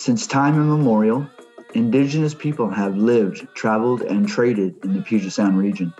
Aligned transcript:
Since 0.00 0.26
time 0.26 0.54
immemorial, 0.54 1.28
indigenous 1.74 2.32
people 2.32 2.70
have 2.70 2.96
lived, 2.96 3.46
traveled, 3.54 4.00
and 4.00 4.26
traded 4.26 4.82
in 4.82 4.94
the 4.94 5.02
Puget 5.02 5.30
Sound 5.30 5.58
region. 5.58 5.92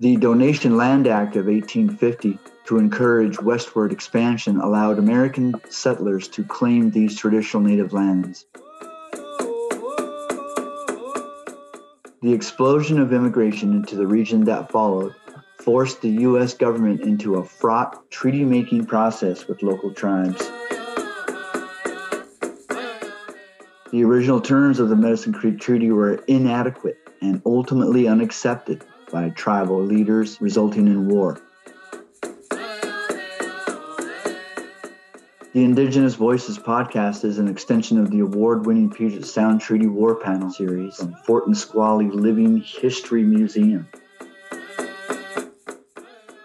The 0.00 0.16
Donation 0.16 0.76
Land 0.76 1.06
Act 1.06 1.36
of 1.36 1.46
1850 1.46 2.38
to 2.66 2.76
encourage 2.76 3.40
westward 3.40 3.90
expansion 3.90 4.60
allowed 4.60 4.98
American 4.98 5.54
settlers 5.70 6.28
to 6.28 6.44
claim 6.44 6.90
these 6.90 7.16
traditional 7.16 7.62
native 7.62 7.94
lands. 7.94 8.44
The 12.20 12.34
explosion 12.34 13.00
of 13.00 13.14
immigration 13.14 13.72
into 13.72 13.96
the 13.96 14.06
region 14.06 14.44
that 14.44 14.70
followed 14.70 15.14
forced 15.64 16.00
the 16.02 16.10
U.S. 16.10 16.54
government 16.54 17.02
into 17.02 17.36
a 17.36 17.44
fraught 17.44 18.10
treaty 18.10 18.44
making 18.44 18.86
process 18.86 19.46
with 19.46 19.62
local 19.62 19.92
tribes. 19.94 20.50
The 23.92 24.02
original 24.04 24.40
terms 24.40 24.80
of 24.80 24.88
the 24.88 24.96
Medicine 24.96 25.32
Creek 25.32 25.60
Treaty 25.60 25.90
were 25.90 26.14
inadequate 26.26 26.96
and 27.20 27.40
ultimately 27.46 28.08
unaccepted 28.08 28.84
by 29.12 29.28
tribal 29.30 29.82
leaders, 29.82 30.40
resulting 30.40 30.88
in 30.88 31.08
war. 31.08 31.40
The 35.52 35.64
Indigenous 35.64 36.14
Voices 36.14 36.58
podcast 36.58 37.24
is 37.24 37.38
an 37.38 37.46
extension 37.46 37.98
of 37.98 38.10
the 38.10 38.20
award 38.20 38.64
winning 38.64 38.90
Puget 38.90 39.26
Sound 39.26 39.60
Treaty 39.60 39.86
War 39.86 40.14
Panel 40.14 40.50
series 40.50 40.96
from 40.96 41.14
Fort 41.26 41.46
Nisqually 41.46 42.08
Living 42.08 42.62
History 42.62 43.22
Museum. 43.22 43.86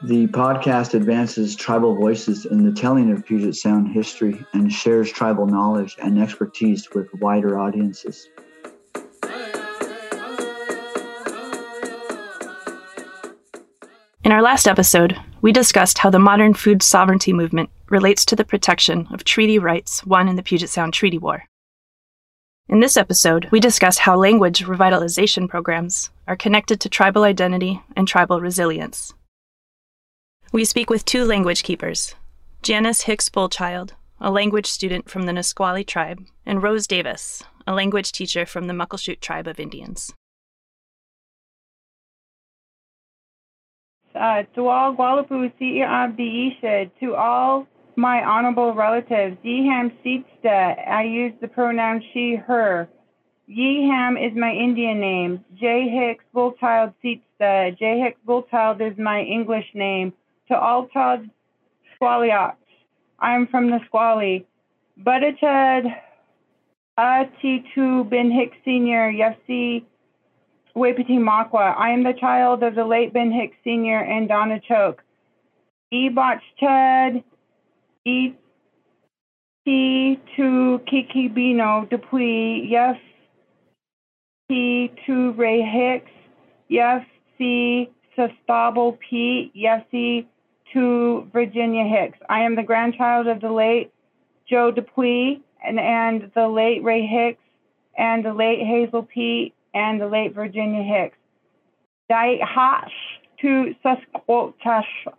The 0.08 0.26
podcast 0.28 0.94
advances 0.94 1.54
tribal 1.54 1.94
voices 1.94 2.46
in 2.46 2.64
the 2.64 2.72
telling 2.72 3.12
of 3.12 3.26
Puget 3.26 3.58
Sound 3.58 3.90
history 3.90 4.42
and 4.54 4.72
shares 4.72 5.12
tribal 5.12 5.46
knowledge 5.46 5.98
and 6.02 6.18
expertise 6.18 6.88
with 6.96 7.14
wider 7.16 7.60
audiences. 7.60 8.30
In 14.24 14.32
our 14.32 14.42
last 14.42 14.66
episode, 14.66 15.18
we 15.42 15.52
discussed 15.52 15.98
how 15.98 16.10
the 16.10 16.20
modern 16.20 16.54
food 16.54 16.82
sovereignty 16.82 17.34
movement 17.34 17.70
relates 17.90 18.24
to 18.28 18.36
the 18.38 18.46
protection 18.46 19.10
of 19.12 19.26
treaty 19.26 19.60
rights 19.60 20.06
won 20.06 20.30
in 20.30 20.38
the 20.38 20.44
Puget 20.44 20.70
Sound 20.70 20.94
Treaty 20.94 21.18
War. 21.18 21.44
In 22.70 22.80
this 22.80 22.96
episode, 22.96 23.50
we 23.52 23.60
discuss 23.60 23.98
how 23.98 24.16
language 24.16 24.64
revitalization 24.64 25.50
programs 25.50 26.12
are 26.30 26.38
connected 26.38 26.80
to 26.80 26.88
tribal 26.88 27.26
identity 27.26 27.82
and 27.98 28.08
tribal 28.08 28.40
resilience. 28.40 29.14
We 30.54 30.64
speak 30.64 30.90
with 30.90 31.04
two 31.04 31.26
language 31.26 31.64
keepers 31.64 32.16
Janice 32.62 33.02
Hicks 33.02 33.28
Bullchild, 33.28 33.92
a 34.22 34.32
language 34.32 34.66
student 34.66 35.10
from 35.10 35.24
the 35.24 35.34
Nisqually 35.34 35.84
tribe, 35.84 36.26
and 36.46 36.64
Rose 36.64 36.88
Davis, 36.88 37.44
a 37.68 37.74
language 37.74 38.14
teacher 38.14 38.46
from 38.46 38.68
the 38.68 38.74
Muckleshoot 38.74 39.20
tribe 39.20 39.48
of 39.48 39.60
Indians. 39.60 40.14
Uh, 44.16 44.44
to 44.56 44.68
all 44.68 44.96
Gualapu 44.96 45.52
Si'ia 45.60 46.90
to 47.02 47.16
all 47.16 47.68
my 47.98 48.24
honorable 48.24 48.74
relatives, 48.74 49.38
Yeham 49.44 49.92
Sitsta, 50.04 50.88
I 50.88 51.04
use 51.04 51.34
the 51.42 51.50
pronoun 51.50 52.02
she, 52.14 52.36
her. 52.36 52.88
Yeham 53.50 54.16
is 54.18 54.36
my 54.36 54.52
Indian 54.52 55.00
name. 55.00 55.46
J. 55.60 55.90
Hicks 55.90 56.26
Bullchild 56.34 56.94
Sitsta. 57.04 57.78
J. 57.78 58.00
Hicks 58.00 58.20
Bullchild 58.26 58.82
is 58.82 58.98
my 58.98 59.22
English 59.22 59.66
name. 59.74 60.14
To 60.50 60.58
all 60.58 60.88
Todd 60.88 61.30
Squallyox, 62.00 62.56
I 63.20 63.36
am 63.36 63.48
from 63.48 63.70
the 63.70 63.80
Squally. 63.88 64.46
ati 65.06 65.94
Atitu 66.98 68.10
Ben 68.10 68.32
Hicks 68.32 68.56
Sr. 68.64 69.12
Yafsi 69.12 69.84
Wapiti 70.74 71.18
Makwa. 71.18 71.76
I 71.78 71.90
am 71.90 72.04
the 72.04 72.14
child 72.14 72.64
of 72.64 72.76
the 72.76 72.86
late 72.86 73.12
Ben 73.14 73.32
Hicks 73.32 73.58
Sr. 73.66 74.00
and 74.00 74.30
Donna 74.30 74.62
Choke. 74.66 75.04
Ebach 75.94 76.40
Chad 76.60 77.24
E 78.06 78.34
to 79.66 80.80
Kikibino 80.88 81.90
Dupuy. 81.90 82.70
Yes 82.70 82.98
T 84.48 84.92
to 85.06 85.34
Ray 85.34 85.62
Hicks. 85.62 86.12
Yes 86.70 87.06
C 87.38 87.90
P. 88.18 89.52
Yessie 89.56 90.26
to 90.74 91.28
Virginia 91.32 91.84
Hicks. 91.84 92.20
I 92.30 92.42
am 92.42 92.56
the 92.56 92.64
grandchild 92.64 93.28
of 93.28 93.42
the 93.42 93.52
late 93.52 93.92
Joe 94.50 94.72
Dupuy 94.72 95.42
and, 95.66 95.80
and 95.80 96.32
the 96.34 96.48
late 96.48 96.84
Ray 96.84 97.06
Hicks 97.06 97.44
and 97.98 98.24
the 98.24 98.34
late 98.34 98.60
Hazel 98.60 99.04
P 99.04 99.54
and 99.74 100.00
the 100.00 100.08
late 100.08 100.34
Virginia 100.34 100.84
Hicks. 100.84 101.18
Dai 102.10 102.40
to 103.40 103.76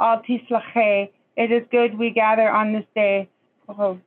Altislache. 0.01 1.11
It 1.37 1.53
is 1.53 1.63
good 1.71 1.97
we 1.99 2.11
gather 2.11 2.51
on 2.51 2.73
this 2.73 2.87
day. 2.95 3.29
Oh. 3.69 4.01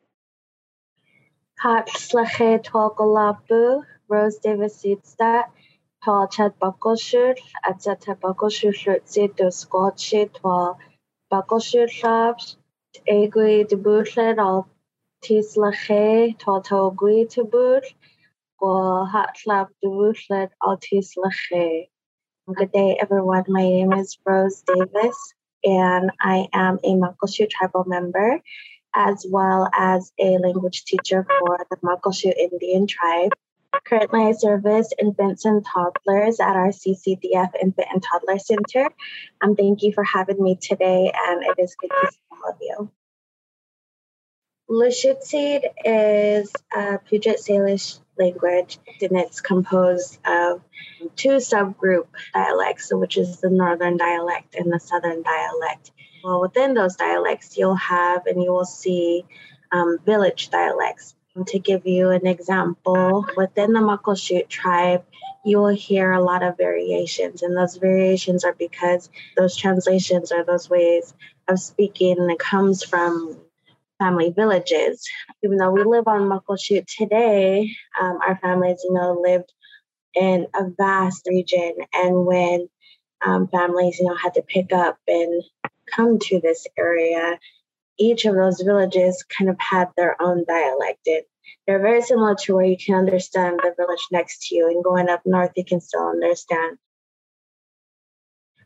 Hatslache 1.63 2.63
Twalgalapu, 2.63 3.83
Rose 4.07 4.37
Davis 4.39 4.83
Sudstadt, 4.83 5.45
Tall 6.03 6.27
Chad 6.27 6.57
Buckleshire, 6.59 7.35
Atzata 7.63 8.19
Buckleshire 8.19 8.71
Shirtsi 8.71 9.35
to 9.37 9.43
Squatchi 9.43 10.33
Twal 10.33 10.79
Buckleshire 11.31 11.87
Shops, 11.87 12.57
Egui 13.07 13.65
de 13.65 13.77
Butlet, 13.77 14.37
all 14.37 14.67
Tislache, 15.23 16.37
Tall 16.37 16.61
Togui 16.61 17.29
to 17.29 17.45
Boot, 17.45 17.85
go 18.59 19.05
hot 19.05 19.37
slap 19.37 19.69
the 19.81 19.87
rooflet 19.87 20.49
altis 20.61 21.13
lache. 21.15 21.87
Good 22.53 22.73
day, 22.73 22.97
everyone. 23.01 23.45
My 23.47 23.61
name 23.61 23.93
is 23.93 24.17
Rose 24.25 24.61
Davis, 24.67 25.33
and 25.63 26.11
I 26.19 26.49
am 26.51 26.79
a 26.83 26.95
Muckleshoot 26.95 27.49
tribal 27.49 27.85
member, 27.87 28.41
as 28.93 29.25
well 29.29 29.69
as 29.73 30.11
a 30.19 30.37
language 30.37 30.83
teacher 30.83 31.25
for 31.39 31.65
the 31.69 31.77
Muckleshoot 31.77 32.35
Indian 32.35 32.87
tribe. 32.87 33.31
Currently, 33.85 34.23
I 34.27 34.31
service 34.33 34.91
infants 34.99 35.45
and 35.45 35.65
toddlers 35.65 36.39
at 36.39 36.55
our 36.55 36.69
CCDF 36.69 37.51
Infant 37.61 37.87
and 37.91 38.03
Toddler 38.03 38.37
Center. 38.37 38.89
Um, 39.41 39.55
thank 39.55 39.81
you 39.81 39.93
for 39.93 40.03
having 40.03 40.41
me 40.41 40.57
today, 40.61 41.11
and 41.13 41.43
it 41.43 41.55
is 41.57 41.75
good 41.75 41.89
to 41.89 42.11
see 42.11 42.19
all 42.31 42.49
of 42.49 42.57
you. 42.61 42.91
Lushootseed 44.69 45.63
is 45.85 46.53
a 46.73 46.99
Puget 46.99 47.39
Salish 47.39 47.99
language, 48.17 48.77
and 49.01 49.17
it's 49.17 49.41
composed 49.41 50.19
of 50.25 50.61
two 51.15 51.37
subgroup 51.37 52.07
dialects, 52.33 52.93
which 52.93 53.17
is 53.17 53.41
the 53.41 53.49
northern 53.49 53.97
dialect 53.97 54.55
and 54.55 54.71
the 54.71 54.79
southern 54.79 55.23
dialect. 55.23 55.91
Well, 56.23 56.41
within 56.41 56.73
those 56.73 56.95
dialects, 56.95 57.57
you'll 57.57 57.75
have 57.75 58.25
and 58.27 58.41
you 58.41 58.51
will 58.51 58.65
see 58.65 59.25
um, 59.71 59.97
village 60.05 60.49
dialects. 60.49 61.15
To 61.45 61.59
give 61.59 61.87
you 61.87 62.09
an 62.09 62.27
example, 62.27 63.25
within 63.37 63.71
the 63.71 63.79
Muckleshoot 63.79 64.49
tribe, 64.49 65.05
you 65.45 65.59
will 65.59 65.69
hear 65.69 66.11
a 66.11 66.21
lot 66.21 66.43
of 66.43 66.57
variations, 66.57 67.41
and 67.41 67.55
those 67.55 67.77
variations 67.77 68.43
are 68.43 68.53
because 68.53 69.09
those 69.37 69.55
translations 69.55 70.33
or 70.33 70.43
those 70.43 70.69
ways 70.69 71.13
of 71.47 71.57
speaking 71.59 72.35
comes 72.37 72.83
from 72.83 73.39
family 73.97 74.31
villages. 74.31 75.07
Even 75.41 75.57
though 75.57 75.71
we 75.71 75.83
live 75.83 76.07
on 76.07 76.27
Muckleshoot 76.27 76.85
today, 76.85 77.71
um, 77.99 78.19
our 78.27 78.37
families, 78.37 78.81
you 78.83 78.93
know, 78.93 79.19
lived 79.21 79.53
in 80.13 80.47
a 80.53 80.65
vast 80.77 81.27
region. 81.27 81.75
And 81.93 82.25
when 82.25 82.67
um, 83.25 83.47
families, 83.47 83.99
you 83.99 84.05
know, 84.05 84.15
had 84.15 84.33
to 84.33 84.41
pick 84.41 84.73
up 84.73 84.97
and 85.07 85.43
come 85.95 86.19
to 86.19 86.41
this 86.41 86.67
area, 86.77 87.39
each 87.97 88.25
of 88.25 88.35
those 88.35 88.61
villages 88.61 89.23
kind 89.37 89.49
of 89.49 89.57
had 89.59 89.89
their 89.95 90.19
own 90.21 90.43
dialect. 90.45 91.05
And 91.05 91.23
they're 91.65 91.81
very 91.81 92.01
similar 92.01 92.35
to 92.35 92.55
where 92.55 92.65
you 92.65 92.77
can 92.77 92.95
understand 92.95 93.59
the 93.61 93.73
village 93.77 94.05
next 94.11 94.47
to 94.47 94.55
you, 94.55 94.67
and 94.67 94.83
going 94.83 95.09
up 95.09 95.21
north, 95.25 95.51
you 95.55 95.65
can 95.65 95.81
still 95.81 96.07
understand 96.07 96.77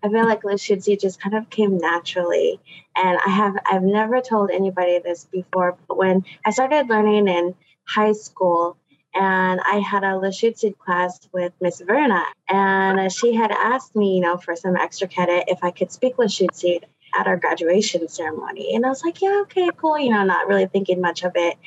I 0.06 0.10
feel 0.10 0.26
like 0.26 0.44
Lushootseed 0.44 1.02
just 1.02 1.20
kind 1.20 1.36
of 1.36 1.50
came 1.50 1.80
naturally. 1.80 2.60
And 2.96 3.18
I 3.26 3.30
have 3.30 3.56
I've 3.66 3.82
never 3.82 4.22
told 4.22 4.52
anybody 4.52 5.00
this 5.00 5.26
before, 5.26 5.78
but 5.88 5.98
when 5.98 6.24
I 6.46 6.52
started 6.52 6.88
learning 6.90 7.28
in 7.28 7.56
high 7.88 8.12
school, 8.12 8.78
and 9.16 9.62
I 9.66 9.80
had 9.80 10.04
a 10.04 10.18
Lushootseed 10.20 10.78
class 10.78 11.28
with 11.34 11.54
Miss 11.60 11.82
Verna, 11.82 12.24
and 12.48 13.12
she 13.12 13.34
had 13.34 13.52
asked 13.52 13.96
me, 13.96 14.16
you 14.16 14.22
know, 14.22 14.38
for 14.38 14.56
some 14.56 14.76
extra 14.76 15.08
credit 15.08 15.46
if 15.48 15.64
I 15.64 15.72
could 15.72 15.92
speak 15.92 16.18
Lushootseed 16.18 16.84
at 17.18 17.26
our 17.26 17.38
graduation 17.38 18.08
ceremony. 18.08 18.76
And 18.76 18.86
I 18.86 18.90
was 18.90 19.04
like, 19.04 19.22
yeah, 19.22 19.40
okay, 19.44 19.70
cool, 19.76 19.98
you 19.98 20.12
know, 20.12 20.24
not 20.24 20.48
really 20.48 20.68
thinking 20.68 21.02
much 21.02 21.24
of 21.24 21.32
it. 21.36 21.58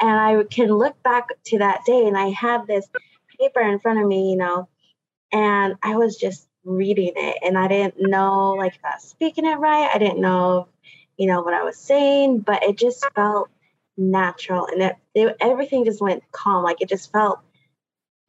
And 0.00 0.10
I 0.10 0.42
can 0.44 0.68
look 0.68 1.02
back 1.02 1.28
to 1.46 1.58
that 1.58 1.84
day, 1.86 2.06
and 2.06 2.16
I 2.16 2.28
had 2.28 2.66
this 2.66 2.86
paper 3.38 3.60
in 3.60 3.78
front 3.78 4.00
of 4.00 4.06
me, 4.06 4.30
you 4.30 4.36
know, 4.36 4.68
and 5.32 5.74
I 5.82 5.96
was 5.96 6.16
just 6.16 6.46
reading 6.64 7.12
it 7.14 7.36
and 7.44 7.56
I 7.56 7.68
didn't 7.68 7.94
know 7.98 8.54
like 8.54 8.74
if 8.74 8.84
I 8.84 8.96
was 8.96 9.04
speaking 9.04 9.46
it 9.46 9.54
right. 9.54 9.88
I 9.92 9.98
didn't 9.98 10.20
know, 10.20 10.68
you 11.16 11.26
know, 11.26 11.42
what 11.42 11.54
I 11.54 11.62
was 11.62 11.76
saying, 11.76 12.40
but 12.40 12.62
it 12.62 12.76
just 12.76 13.06
felt 13.14 13.48
natural 13.96 14.66
and 14.66 14.82
it, 14.82 14.96
it, 15.14 15.36
everything 15.40 15.84
just 15.84 16.00
went 16.00 16.24
calm. 16.32 16.64
Like 16.64 16.80
it 16.80 16.88
just 16.88 17.12
felt 17.12 17.40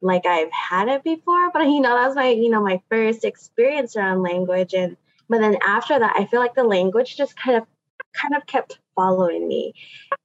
like 0.00 0.24
I've 0.24 0.52
had 0.52 0.88
it 0.88 1.02
before, 1.02 1.50
but 1.50 1.64
you 1.64 1.80
know, 1.80 1.96
that 1.96 2.06
was 2.06 2.16
my, 2.16 2.28
you 2.28 2.50
know, 2.50 2.62
my 2.62 2.80
first 2.88 3.24
experience 3.24 3.96
around 3.96 4.22
language. 4.22 4.72
And, 4.72 4.96
but 5.28 5.40
then 5.40 5.58
after 5.66 5.98
that, 5.98 6.14
I 6.16 6.24
feel 6.26 6.40
like 6.40 6.54
the 6.54 6.62
language 6.62 7.16
just 7.16 7.36
kind 7.36 7.56
of, 7.56 7.66
kind 8.14 8.36
of 8.36 8.46
kept 8.46 8.78
following 8.98 9.46
me. 9.46 9.74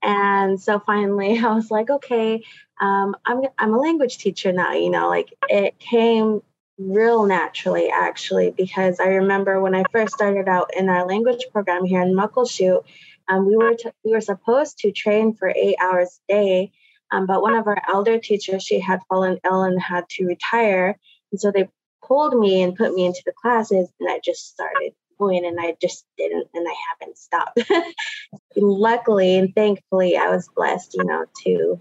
And 0.02 0.60
so 0.60 0.80
finally 0.80 1.38
I 1.44 1.54
was 1.54 1.70
like, 1.70 1.90
okay, 1.90 2.44
um, 2.81 3.16
I'm, 3.25 3.42
I'm 3.60 3.74
a 3.74 3.80
language 3.80 4.18
teacher 4.18 4.52
now, 4.52 4.74
you 4.74 4.90
know, 4.90 5.08
like 5.10 5.34
it 5.48 5.78
came 5.80 6.42
real 6.80 7.25
naturally 7.25 7.90
actually, 7.90 8.50
because 8.50 9.00
I 9.00 9.10
remember 9.10 9.62
when 9.62 9.75
I 9.75 9.84
first 9.92 10.16
started 10.16 10.48
out 10.50 10.72
in 10.75 10.90
our 10.90 11.06
language 11.08 11.46
program 11.52 11.86
here 11.86 12.02
in 12.02 12.16
Muckleshoot, 12.16 12.84
um, 13.30 13.48
we 13.48 13.56
were, 13.56 13.75
t- 13.75 13.92
we 14.04 14.12
were 14.12 14.22
supposed 14.22 14.80
to 14.80 14.92
train 14.92 15.36
for 15.36 15.54
eight 15.56 15.75
hours 15.80 16.20
a 16.30 16.34
day 16.34 16.72
um, 17.14 17.28
but 17.28 17.44
one 17.44 17.54
of 17.54 17.68
our 17.68 17.78
elder 17.88 18.18
teachers, 18.18 18.64
she 18.64 18.80
had 18.80 19.00
fallen 19.08 19.40
ill 19.46 19.62
and 19.62 19.80
had 19.80 20.10
to 20.10 20.25
retire. 20.25 20.98
And 21.31 21.40
so 21.40 21.52
they 21.52 21.70
pulled 22.04 22.38
me 22.38 22.64
and 22.64 22.75
put 22.75 22.94
me 22.94 23.06
into 23.06 23.22
the 23.24 23.34
classes, 23.40 23.88
and 24.00 24.10
I 24.10 24.20
just 24.24 24.50
started 24.50 24.94
going 25.18 25.45
and 25.45 25.60
I 25.60 25.75
just 25.81 26.06
didn't, 26.18 26.48
and 26.54 26.68
I 26.68 26.74
haven't 26.89 27.18
stopped. 27.18 27.60
luckily 28.56 29.38
and 29.38 29.54
thankfully, 29.56 30.18
I 30.18 30.30
was 30.30 30.50
blessed, 30.56 30.95
you 30.95 31.04
know, 31.04 31.25
to 31.44 31.80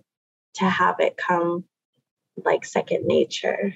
to 0.54 0.64
have 0.64 0.96
it 0.98 1.16
come 1.16 1.64
like 2.44 2.64
second 2.64 3.06
nature. 3.06 3.74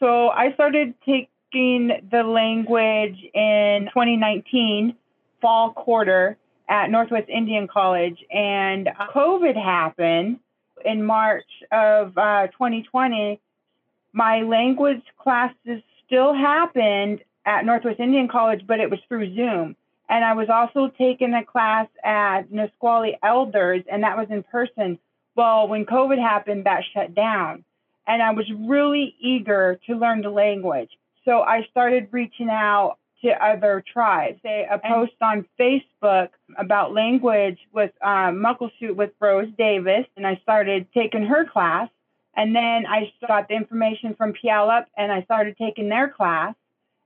So 0.00 0.28
I 0.28 0.52
started 0.54 0.94
taking 1.04 2.08
the 2.10 2.22
language 2.22 3.18
in 3.34 3.88
2019 3.92 4.96
fall 5.40 5.72
quarter 5.72 6.36
at 6.68 6.90
Northwest 6.90 7.28
Indian 7.28 7.68
College, 7.68 8.24
and 8.30 8.88
COVID 9.14 9.54
happened 9.62 10.38
in 10.84 11.04
March 11.04 11.46
of 11.70 12.16
uh, 12.16 12.46
2020. 12.48 13.40
My 14.12 14.42
language 14.42 15.02
classes 15.18 15.82
still 16.12 16.34
happened 16.34 17.20
at 17.46 17.64
Northwest 17.64 17.98
Indian 17.98 18.28
College, 18.28 18.66
but 18.66 18.80
it 18.80 18.90
was 18.90 19.00
through 19.08 19.34
Zoom. 19.34 19.74
And 20.10 20.24
I 20.24 20.34
was 20.34 20.48
also 20.50 20.92
taking 20.98 21.32
a 21.32 21.42
class 21.42 21.88
at 22.04 22.52
Nisqually 22.52 23.16
Elders, 23.22 23.82
and 23.90 24.02
that 24.02 24.18
was 24.18 24.26
in 24.28 24.42
person. 24.42 24.98
Well, 25.36 25.68
when 25.68 25.86
COVID 25.86 26.20
happened, 26.20 26.66
that 26.66 26.82
shut 26.92 27.14
down. 27.14 27.64
And 28.06 28.20
I 28.20 28.32
was 28.32 28.44
really 28.66 29.14
eager 29.20 29.80
to 29.86 29.94
learn 29.94 30.20
the 30.20 30.28
language. 30.28 30.90
So 31.24 31.40
I 31.40 31.66
started 31.70 32.08
reaching 32.10 32.50
out 32.50 32.98
to 33.24 33.30
other 33.42 33.82
tribes. 33.90 34.38
They 34.42 34.66
a 34.70 34.78
post 34.78 35.12
on 35.22 35.46
Facebook 35.58 36.28
about 36.58 36.92
language 36.92 37.58
with 37.72 37.92
um, 38.02 38.42
Muckleshoot 38.44 38.96
with 38.96 39.12
Rose 39.18 39.48
Davis, 39.56 40.04
and 40.16 40.26
I 40.26 40.38
started 40.42 40.88
taking 40.92 41.24
her 41.24 41.46
class. 41.46 41.88
And 42.34 42.54
then 42.54 42.86
I 42.86 43.12
got 43.26 43.48
the 43.48 43.54
information 43.54 44.14
from 44.14 44.32
Puyallup, 44.32 44.86
and 44.96 45.12
I 45.12 45.22
started 45.22 45.56
taking 45.58 45.88
their 45.88 46.08
class. 46.08 46.54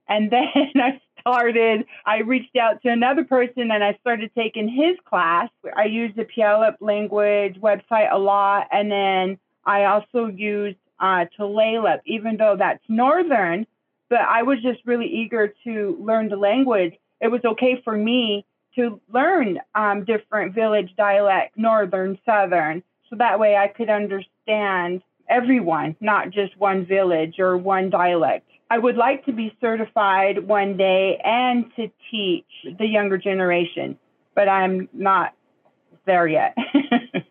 And 0.07 0.31
then 0.31 0.71
I 0.75 1.01
started, 1.19 1.85
I 2.05 2.19
reached 2.19 2.55
out 2.55 2.81
to 2.83 2.89
another 2.89 3.23
person, 3.23 3.71
and 3.71 3.83
I 3.83 3.97
started 4.01 4.31
taking 4.35 4.69
his 4.69 4.97
class. 5.05 5.49
I 5.75 5.85
used 5.85 6.15
the 6.15 6.25
Puyallup 6.25 6.77
language 6.79 7.55
website 7.61 8.11
a 8.11 8.17
lot, 8.17 8.67
and 8.71 8.91
then 8.91 9.37
I 9.65 9.85
also 9.85 10.27
used 10.27 10.77
uh, 10.99 11.25
Tulalip, 11.37 11.99
even 12.05 12.37
though 12.37 12.55
that's 12.57 12.83
northern 12.87 13.67
but 14.09 14.19
I 14.19 14.43
was 14.43 14.61
just 14.61 14.79
really 14.85 15.07
eager 15.07 15.53
to 15.65 15.97
learn 15.99 16.29
the 16.29 16.37
language. 16.37 16.93
It 17.19 17.29
was 17.29 17.41
okay 17.43 17.81
for 17.83 17.95
me 17.95 18.45
to 18.75 19.01
learn 19.11 19.59
um, 19.75 20.05
different 20.05 20.53
village 20.53 20.93
dialect, 20.97 21.57
northern, 21.57 22.19
southern, 22.25 22.83
so 23.09 23.15
that 23.17 23.39
way 23.39 23.55
I 23.55 23.67
could 23.67 23.89
understand 23.89 25.01
everyone, 25.29 25.95
not 25.99 26.31
just 26.31 26.57
one 26.57 26.85
village 26.85 27.39
or 27.39 27.57
one 27.57 27.89
dialect. 27.89 28.49
I 28.69 28.77
would 28.77 28.97
like 28.97 29.25
to 29.25 29.31
be 29.31 29.55
certified 29.61 30.45
one 30.45 30.77
day 30.77 31.19
and 31.23 31.65
to 31.75 31.89
teach 32.11 32.45
the 32.77 32.85
younger 32.85 33.17
generation, 33.17 33.97
but 34.35 34.49
I'm 34.49 34.89
not 34.93 35.33
there 36.05 36.27
yet. 36.27 36.55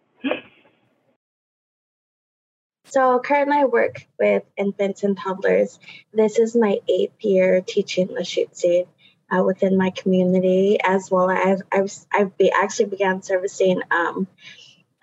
So 2.89 3.19
currently 3.19 3.59
I 3.59 3.65
work 3.65 4.07
with 4.19 4.45
infants 4.57 5.03
and 5.03 5.19
toddlers. 5.19 5.79
This 6.15 6.39
is 6.39 6.55
my 6.55 6.79
eighth 6.89 7.23
year 7.25 7.61
teaching 7.61 8.17
shoot 8.23 8.87
uh, 9.31 9.43
within 9.43 9.77
my 9.77 9.91
community, 9.91 10.79
as 10.83 11.11
well 11.11 11.29
as 11.29 11.63
I've, 11.73 11.93
I've 12.13 12.39
be, 12.39 12.51
actually 12.51 12.87
began 12.87 13.23
servicing 13.23 13.83
um, 13.91 14.29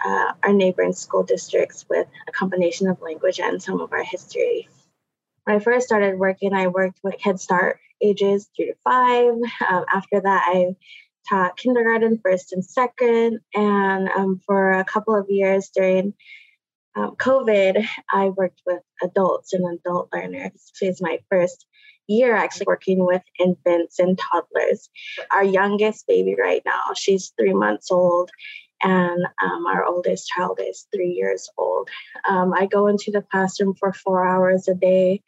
uh, 0.03 0.33
our 0.43 0.53
neighboring 0.53 0.93
school 0.93 1.23
districts 1.23 1.85
with 1.89 2.07
a 2.27 2.31
combination 2.31 2.87
of 2.87 3.01
language 3.01 3.39
and 3.39 3.61
some 3.61 3.79
of 3.79 3.91
our 3.93 4.03
history. 4.03 4.67
When 5.43 5.55
I 5.55 5.59
first 5.59 5.85
started 5.85 6.17
working, 6.17 6.53
I 6.53 6.67
worked 6.67 6.99
with 7.03 7.21
Head 7.21 7.39
Start 7.39 7.79
ages 8.01 8.49
three 8.55 8.67
to 8.67 8.75
five. 8.83 9.33
Um, 9.67 9.85
after 9.93 10.21
that, 10.21 10.43
I 10.47 10.75
taught 11.29 11.57
kindergarten, 11.57 12.19
first 12.23 12.53
and 12.53 12.63
second, 12.63 13.39
and 13.53 14.09
um, 14.09 14.41
for 14.45 14.71
a 14.71 14.83
couple 14.83 15.15
of 15.15 15.29
years 15.29 15.69
during 15.73 16.13
um, 16.95 17.15
COVID, 17.15 17.85
I 18.11 18.29
worked 18.29 18.61
with 18.65 18.81
adults 19.01 19.53
and 19.53 19.65
adult 19.79 20.09
learners. 20.13 20.51
This 20.79 20.95
is 20.95 21.01
my 21.01 21.19
first 21.29 21.65
year 22.07 22.35
actually 22.35 22.65
working 22.67 23.05
with 23.05 23.21
infants 23.39 23.99
and 23.99 24.17
toddlers. 24.17 24.89
Our 25.31 25.43
youngest 25.43 26.05
baby 26.07 26.35
right 26.39 26.61
now, 26.65 26.81
she's 26.95 27.33
three 27.37 27.53
months 27.53 27.91
old, 27.91 28.29
and 28.83 29.25
um, 29.41 29.65
our 29.65 29.85
oldest 29.85 30.27
child 30.27 30.59
is 30.61 30.87
three 30.93 31.11
years 31.11 31.49
old. 31.57 31.89
Um, 32.27 32.53
I 32.53 32.65
go 32.65 32.87
into 32.87 33.11
the 33.11 33.21
classroom 33.21 33.75
for 33.75 33.93
four 33.93 34.25
hours 34.25 34.67
a 34.67 34.75
day, 34.75 35.21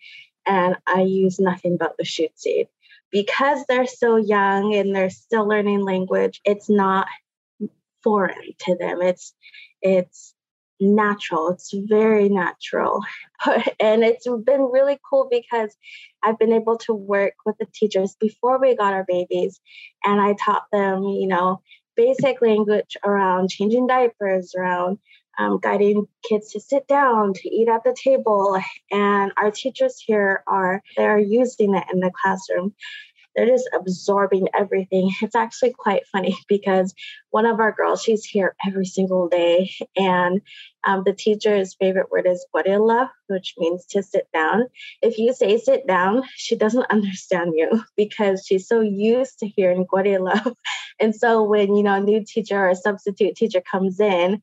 and 0.46 0.75
I 0.86 1.02
use 1.02 1.40
nothing 1.40 1.78
but 1.78 1.96
the 1.98 2.06
shoot 2.06 2.38
seed. 2.38 2.68
Because 3.12 3.63
they're 3.68 3.88
so 3.88 4.18
young 4.18 4.75
and 4.75 4.94
they're 4.94 5.10
still 5.10 5.48
learning 5.48 5.81
language, 5.81 6.42
it's 6.44 6.69
not 6.69 7.07
foreign 8.04 8.54
to 8.60 8.75
them. 8.75 9.02
It's 9.02 9.34
it's 9.81 10.34
natural. 10.80 11.50
It's 11.50 11.74
very 11.74 12.27
natural. 12.30 13.01
and 13.80 14.03
it's 14.03 14.27
been 14.27 14.62
really 14.62 15.00
cool 15.10 15.27
because 15.30 15.75
I've 16.24 16.39
been 16.39 16.53
able 16.53 16.77
to 16.80 16.94
work 16.94 17.34
with 17.46 17.58
the 17.58 17.68
teachers 17.74 18.15
before 18.20 18.60
we 18.60 18.75
got 18.75 18.94
our 18.94 19.06
babies. 19.08 19.62
And 20.03 20.20
I 20.20 20.34
taught 20.34 20.65
them, 20.72 21.03
you 21.03 21.27
know, 21.27 21.62
basic 21.96 22.42
language 22.42 22.98
around 23.04 23.50
changing 23.50 23.88
diapers, 23.88 24.54
around 24.56 25.00
um, 25.38 25.60
guiding 25.62 26.08
kids 26.28 26.52
to 26.52 26.60
sit 26.60 26.88
down, 26.88 27.34
to 27.34 27.50
eat 27.50 27.68
at 27.68 27.84
the 27.84 27.96
table. 28.02 28.58
And 28.92 29.32
our 29.38 29.52
teachers 29.52 30.00
here 30.00 30.44
are, 30.48 30.82
they're 30.96 31.20
using 31.20 31.75
it 31.75 31.86
in 31.92 32.00
the 32.00 32.12
classroom 32.24 32.74
they're 33.36 33.46
just 33.46 33.70
absorbing 33.74 34.48
everything. 34.58 35.12
It's 35.22 35.36
actually 35.36 35.74
quite 35.74 36.08
funny 36.08 36.38
because 36.48 36.94
one 37.30 37.46
of 37.46 37.60
our 37.60 37.72
girls, 37.72 38.01
she's 38.01 38.24
here 38.24 38.56
every 38.65 38.86
single 38.86 39.27
day, 39.27 39.72
and 39.96 40.42
um, 40.86 41.04
the 41.06 41.13
teacher's 41.13 41.75
favorite 41.75 42.12
word 42.12 42.27
is 42.27 42.46
guarilla, 42.54 43.10
which 43.27 43.56
means 43.58 43.86
to 43.88 44.04
sit 44.04 44.27
down. 44.34 44.68
If 45.01 45.18
you 45.18 45.34
say 45.34 45.58
sit 45.58 45.88
down, 45.88 46.24
she 46.36 46.56
doesn't 46.56 46.86
understand 46.89 47.54
you 47.56 47.84
because 47.98 48.46
she's 48.46 48.68
so 48.68 48.82
used 48.82 49.39
to 49.39 49.48
hearing 49.48 49.86
guarilla. 49.86 50.54
And 50.98 51.13
so 51.13 51.44
when 51.44 51.75
you 51.75 51.84
know 51.84 51.96
a 51.96 52.00
new 52.00 52.24
teacher 52.24 52.58
or 52.58 52.70
a 52.70 52.75
substitute 52.75 53.36
teacher 53.36 53.60
comes 53.60 54.00
in, 54.00 54.42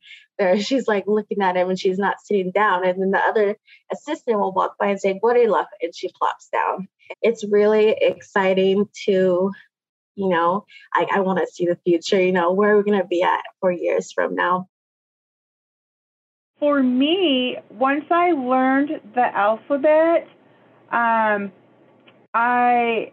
she's 0.58 0.88
like 0.88 1.04
looking 1.06 1.42
at 1.42 1.56
him 1.56 1.70
and 1.70 1.78
she's 1.78 1.98
not 1.98 2.16
sitting 2.22 2.50
down, 2.50 2.86
and 2.86 3.00
then 3.00 3.10
the 3.10 3.18
other 3.18 3.56
assistant 3.92 4.38
will 4.38 4.52
walk 4.52 4.76
by 4.78 4.88
and 4.88 5.00
say 5.00 5.18
guarilla, 5.22 5.66
and 5.80 5.94
she 5.94 6.10
plops 6.18 6.48
down 6.48 6.88
it's 7.20 7.44
really 7.44 7.94
exciting 8.00 8.88
to, 9.04 9.50
you 10.14 10.28
know, 10.28 10.64
I, 10.94 11.06
I 11.16 11.20
want 11.20 11.40
to 11.40 11.46
see 11.46 11.66
the 11.66 11.78
future, 11.84 12.20
you 12.20 12.32
know, 12.32 12.52
where 12.52 12.76
we're 12.76 12.82
going 12.82 13.00
to 13.00 13.06
be 13.06 13.22
at 13.22 13.42
four 13.60 13.72
years 13.72 14.12
from 14.12 14.34
now. 14.34 14.68
For 16.58 16.82
me, 16.82 17.58
once 17.70 18.04
I 18.10 18.32
learned 18.32 19.00
the 19.14 19.36
alphabet, 19.36 20.28
um, 20.92 21.50
I 22.34 23.12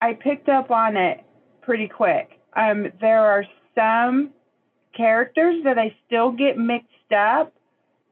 I 0.00 0.14
picked 0.14 0.48
up 0.48 0.70
on 0.70 0.96
it 0.96 1.24
pretty 1.62 1.88
quick. 1.88 2.38
Um, 2.54 2.92
there 3.00 3.20
are 3.20 3.44
some 3.74 4.30
characters 4.96 5.64
that 5.64 5.78
I 5.78 5.94
still 6.06 6.30
get 6.30 6.58
mixed 6.58 7.12
up, 7.16 7.52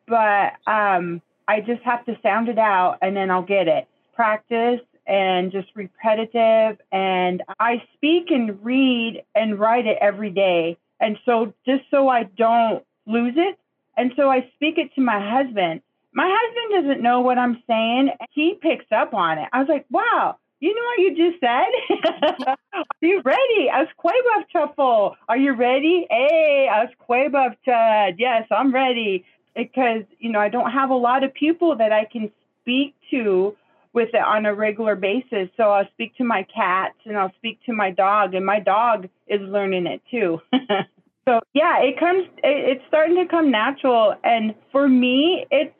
but 0.07 0.53
um, 0.67 1.23
I 1.49 1.61
just 1.61 1.83
have 1.83 2.05
to 2.07 2.19
sound 2.23 2.49
it 2.49 2.59
out 2.59 2.99
and 3.03 3.17
then 3.17 3.31
I'll 3.31 3.43
get 3.43 3.69
it. 3.69 3.87
Practice 4.15 4.81
and 5.07 5.51
just 5.51 5.69
repetitive. 5.75 6.79
And 6.93 7.43
I 7.59 7.83
speak 7.95 8.31
and 8.31 8.63
read 8.65 9.25
and 9.35 9.59
write 9.59 9.87
it 9.87 9.99
every 10.01 10.31
day. 10.31 10.79
And 11.01 11.19
so 11.25 11.53
just 11.67 11.85
so 11.91 12.09
I 12.09 12.25
don't 12.25 12.85
lose 13.07 13.35
it. 13.37 13.59
And 13.97 14.13
so 14.17 14.31
I 14.31 14.51
speak 14.55 14.79
it 14.79 14.95
to 14.95 15.01
my 15.01 15.19
husband. 15.19 15.83
My 16.13 16.29
husband 16.29 16.87
doesn't 16.87 17.03
know 17.03 17.21
what 17.21 17.39
I'm 17.39 17.63
saying. 17.67 18.11
He 18.31 18.59
picks 18.61 18.87
up 18.91 19.15
on 19.15 19.39
it. 19.39 19.49
I 19.53 19.61
was 19.61 19.69
like, 19.69 19.87
wow, 19.91 20.37
you 20.61 20.75
know 20.75 20.83
what 20.83 20.99
you 20.99 21.31
just 21.31 21.41
said? 21.41 22.55
Are 22.75 22.87
you 23.01 23.23
ready? 23.25 23.69
Asquebav 23.73 24.45
Chuffle. 24.55 25.15
Are 25.29 25.37
you 25.37 25.55
ready? 25.55 26.07
Hey, 26.11 26.69
Asquebav 26.71 27.57
Chad. 27.65 28.17
Yes, 28.19 28.47
I'm 28.51 28.73
ready. 28.73 29.25
Because, 29.57 30.03
you 30.19 30.31
know, 30.31 30.39
I 30.39 30.49
don't 30.49 30.71
have 30.71 30.91
a 30.91 30.95
lot 30.95 31.25
of 31.25 31.35
people 31.35 31.77
that 31.79 31.93
I 31.93 32.05
can 32.05 32.31
speak 32.63 32.95
to 33.11 33.57
with 33.93 34.11
it 34.13 34.23
on 34.23 34.47
a 34.47 34.55
regular 34.55 34.95
basis. 34.95 35.49
So 35.57 35.65
I'll 35.65 35.89
speak 35.95 36.17
to 36.19 36.25
my 36.25 36.47
cats 36.55 36.97
and 37.05 37.17
I'll 37.17 37.33
speak 37.39 37.59
to 37.67 37.73
my 37.73 37.91
dog, 37.91 38.35
and 38.35 38.45
my 38.45 38.61
dog 38.61 39.09
is 39.27 39.41
learning 39.41 39.87
it 39.87 40.03
too. 40.11 40.41
so 41.27 41.41
yeah, 41.55 41.81
it 41.81 41.99
comes. 41.99 42.29
It's 42.45 42.83
starting 42.89 43.17
to 43.17 43.27
come 43.27 43.51
natural, 43.51 44.15
and 44.23 44.55
for 44.73 44.89
me, 44.89 45.47
it's. 45.51 45.75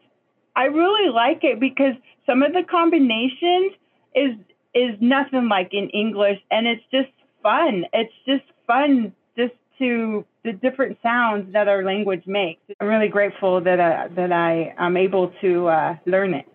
I 0.57 0.65
really 0.65 1.11
like 1.11 1.45
it 1.45 1.61
because 1.61 1.95
some 2.27 2.43
of 2.43 2.53
the 2.53 2.63
combinations 2.69 3.73
is 4.15 4.35
is 4.75 4.97
nothing 5.01 5.49
like 5.49 5.71
in 5.73 5.91
English, 5.91 6.39
and 6.51 6.67
it's 6.67 6.85
just 6.91 7.11
fun. 7.43 7.85
It's 7.93 8.13
just 8.27 8.45
fun 8.67 9.13
just 9.37 9.55
to 9.79 10.25
the 10.45 10.53
different 10.53 10.99
sounds 11.03 11.53
that 11.53 11.69
our 11.69 11.85
language 11.85 12.23
makes. 12.27 12.61
I'm 12.81 12.89
really 12.89 13.09
grateful 13.09 13.61
that 13.63 13.81
uh, 13.81 14.09
that 14.15 14.33
I 14.33 14.75
am 14.79 14.97
able 14.97 15.33
to 15.41 15.69
uh, 15.69 15.97
learn 16.07 16.35
it. 16.35 16.47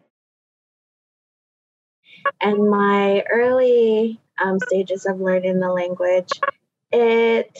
And 2.41 2.69
my 2.69 3.23
early 3.31 4.19
um, 4.43 4.59
stages 4.59 5.05
of 5.05 5.19
learning 5.19 5.59
the 5.59 5.69
language, 5.71 6.29
it 6.91 7.57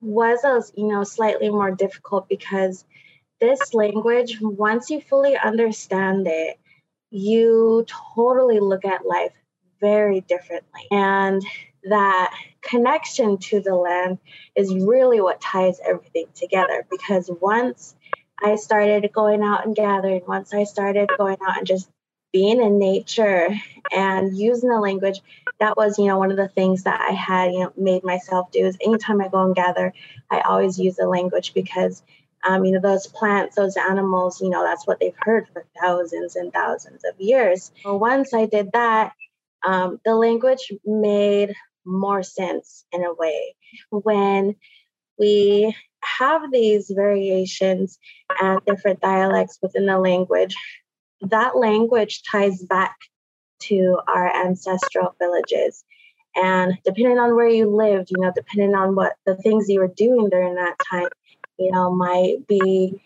was 0.00 0.44
a, 0.44 0.62
you 0.80 0.88
know 0.88 1.04
slightly 1.04 1.50
more 1.50 1.70
difficult 1.70 2.28
because 2.28 2.84
this 3.40 3.74
language, 3.74 4.38
once 4.40 4.90
you 4.90 5.00
fully 5.00 5.36
understand 5.36 6.26
it, 6.26 6.58
you 7.10 7.84
totally 8.14 8.60
look 8.60 8.84
at 8.84 9.06
life 9.06 9.32
very 9.80 10.20
differently. 10.22 10.82
And 10.90 11.42
that 11.84 12.34
connection 12.62 13.38
to 13.38 13.60
the 13.60 13.74
land 13.74 14.18
is 14.54 14.74
really 14.74 15.20
what 15.20 15.40
ties 15.40 15.80
everything 15.84 16.26
together 16.34 16.84
because 16.90 17.30
once 17.40 17.94
I 18.42 18.56
started 18.56 19.10
going 19.12 19.42
out 19.42 19.64
and 19.64 19.74
gathering, 19.74 20.22
once 20.26 20.52
I 20.52 20.64
started 20.64 21.08
going 21.16 21.38
out 21.46 21.58
and 21.58 21.66
just 21.66 21.88
being 22.32 22.60
in 22.60 22.78
nature 22.78 23.48
and 23.92 24.36
using 24.36 24.68
the 24.68 24.80
language, 24.80 25.20
that 25.58 25.76
was, 25.76 25.98
you 25.98 26.06
know, 26.06 26.18
one 26.18 26.30
of 26.30 26.36
the 26.36 26.48
things 26.48 26.82
that 26.82 27.00
I 27.00 27.12
had, 27.12 27.52
you 27.52 27.60
know, 27.60 27.72
made 27.76 28.04
myself 28.04 28.50
do 28.50 28.66
is 28.66 28.76
anytime 28.84 29.20
I 29.22 29.28
go 29.28 29.42
and 29.44 29.54
gather, 29.54 29.94
I 30.30 30.40
always 30.40 30.78
use 30.78 30.96
the 30.96 31.06
language 31.06 31.54
because 31.54 32.02
um, 32.46 32.64
you 32.64 32.72
know, 32.72 32.80
those 32.80 33.06
plants, 33.06 33.56
those 33.56 33.76
animals, 33.76 34.40
you 34.40 34.48
know, 34.48 34.62
that's 34.62 34.86
what 34.86 35.00
they've 35.00 35.16
heard 35.18 35.48
for 35.52 35.64
thousands 35.80 36.36
and 36.36 36.52
thousands 36.52 37.02
of 37.04 37.20
years. 37.20 37.72
Well, 37.84 37.98
once 37.98 38.32
I 38.32 38.46
did 38.46 38.72
that, 38.72 39.14
um, 39.66 40.00
the 40.04 40.14
language 40.14 40.72
made 40.84 41.52
more 41.84 42.22
sense 42.22 42.84
in 42.92 43.04
a 43.04 43.12
way. 43.12 43.54
When 43.90 44.54
we 45.18 45.74
have 46.18 46.52
these 46.52 46.90
variations 46.94 47.98
and 48.40 48.60
different 48.64 49.00
dialects 49.00 49.58
within 49.60 49.86
the 49.86 49.98
language, 49.98 50.54
that 51.20 51.56
language 51.56 52.22
ties 52.30 52.62
back 52.62 52.96
to 53.58 53.98
our 54.06 54.34
ancestral 54.46 55.16
villages. 55.18 55.84
And 56.36 56.74
depending 56.84 57.18
on 57.18 57.34
where 57.34 57.48
you 57.48 57.74
lived, 57.74 58.10
you 58.10 58.20
know, 58.20 58.32
depending 58.34 58.74
on 58.74 58.94
what 58.94 59.14
the 59.24 59.36
things 59.36 59.68
you 59.68 59.80
were 59.80 59.88
doing 59.88 60.28
during 60.28 60.54
that 60.56 60.76
time, 60.90 61.08
you 61.58 61.72
know, 61.72 61.90
might 61.90 62.46
be 62.46 63.02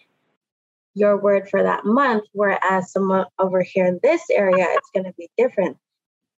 your 0.94 1.16
word 1.16 1.48
for 1.48 1.62
that 1.62 1.84
month, 1.84 2.24
whereas 2.32 2.90
someone 2.90 3.26
over 3.38 3.62
here 3.62 3.86
in 3.86 4.00
this 4.02 4.28
area, 4.28 4.66
it's 4.68 4.90
going 4.92 5.04
to 5.04 5.14
be 5.16 5.30
different 5.38 5.78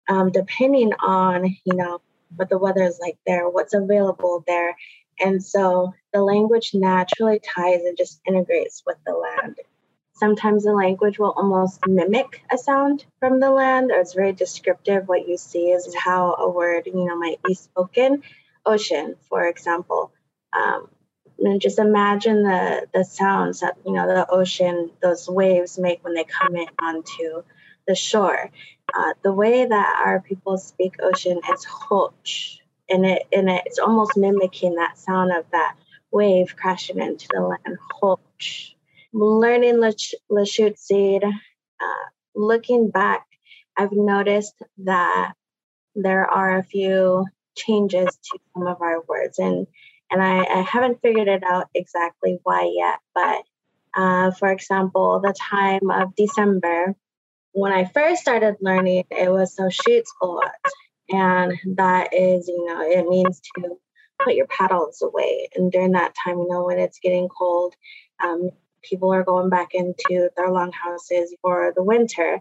um, 0.08 0.30
depending 0.30 0.92
on, 0.94 1.46
you 1.64 1.74
know, 1.74 2.00
what 2.36 2.48
the 2.48 2.58
weather 2.58 2.82
is 2.82 2.98
like 3.00 3.18
there, 3.26 3.48
what's 3.48 3.74
available 3.74 4.44
there. 4.46 4.76
And 5.20 5.42
so 5.42 5.92
the 6.12 6.22
language 6.22 6.72
naturally 6.74 7.40
ties 7.40 7.82
and 7.82 7.96
just 7.96 8.20
integrates 8.26 8.82
with 8.86 8.96
the 9.06 9.12
land. 9.12 9.56
Sometimes 10.14 10.64
the 10.64 10.72
language 10.72 11.18
will 11.18 11.32
almost 11.32 11.86
mimic 11.86 12.42
a 12.50 12.58
sound 12.58 13.04
from 13.18 13.40
the 13.40 13.50
land, 13.50 13.90
or 13.90 14.00
it's 14.00 14.14
very 14.14 14.32
descriptive. 14.32 15.08
What 15.08 15.26
you 15.26 15.36
see 15.36 15.70
is 15.70 15.94
how 15.94 16.34
a 16.34 16.48
word, 16.50 16.86
you 16.86 17.04
know, 17.04 17.16
might 17.16 17.42
be 17.42 17.54
spoken. 17.54 18.22
Ocean, 18.64 19.16
for 19.28 19.46
example. 19.46 20.12
Um, 20.52 20.88
and 21.38 21.60
just 21.60 21.78
imagine 21.78 22.42
the 22.42 22.86
the 22.92 23.04
sounds 23.04 23.60
that 23.60 23.76
you 23.84 23.92
know 23.92 24.06
the 24.06 24.30
ocean, 24.30 24.90
those 25.02 25.28
waves 25.28 25.78
make 25.78 26.04
when 26.04 26.14
they 26.14 26.24
come 26.24 26.56
in 26.56 26.68
onto 26.80 27.42
the 27.86 27.94
shore. 27.94 28.50
Uh, 28.94 29.14
the 29.22 29.32
way 29.32 29.64
that 29.64 30.02
our 30.04 30.20
people 30.20 30.58
speak 30.58 30.96
ocean 31.02 31.40
is 31.52 31.64
hoch, 31.64 32.60
and 32.88 33.06
it 33.06 33.22
and 33.32 33.48
it's 33.48 33.78
almost 33.78 34.16
mimicking 34.16 34.74
that 34.74 34.98
sound 34.98 35.32
of 35.32 35.44
that 35.52 35.76
wave 36.10 36.54
crashing 36.56 37.00
into 37.00 37.26
the 37.32 37.40
land. 37.40 37.78
Hoch. 37.90 38.18
Learning 39.14 39.74
Lushootseed, 40.30 41.24
uh, 41.24 42.04
looking 42.34 42.90
back, 42.90 43.26
I've 43.76 43.92
noticed 43.92 44.54
that 44.78 45.34
there 45.94 46.30
are 46.30 46.58
a 46.58 46.64
few 46.64 47.26
changes 47.54 48.06
to 48.06 48.38
some 48.54 48.66
of 48.66 48.80
our 48.80 49.02
words, 49.02 49.38
and 49.38 49.66
and 50.10 50.22
I, 50.22 50.44
I 50.44 50.60
haven't 50.62 51.00
figured 51.02 51.28
it 51.28 51.42
out 51.42 51.68
exactly 51.74 52.38
why 52.42 52.70
yet. 52.74 53.00
But 53.14 53.42
uh, 53.94 54.30
for 54.32 54.50
example, 54.50 55.20
the 55.20 55.34
time 55.38 55.90
of 55.90 56.14
December 56.14 56.94
when 57.52 57.72
I 57.72 57.84
first 57.84 58.22
started 58.22 58.56
learning, 58.60 59.04
it 59.10 59.30
was 59.30 59.54
so 59.54 59.68
sheets 59.68 60.12
lot. 60.22 60.52
And 61.10 61.52
that 61.76 62.14
is, 62.14 62.48
you 62.48 62.64
know, 62.64 62.80
it 62.80 63.06
means 63.06 63.40
to 63.56 63.76
put 64.18 64.34
your 64.34 64.46
paddles 64.46 65.02
away. 65.02 65.48
And 65.54 65.70
during 65.70 65.92
that 65.92 66.14
time, 66.24 66.38
you 66.38 66.48
know, 66.48 66.64
when 66.64 66.78
it's 66.78 66.98
getting 66.98 67.28
cold, 67.28 67.74
um, 68.22 68.50
people 68.82 69.12
are 69.12 69.24
going 69.24 69.50
back 69.50 69.74
into 69.74 70.30
their 70.36 70.50
longhouses 70.50 71.34
for 71.42 71.72
the 71.76 71.82
winter. 71.82 72.40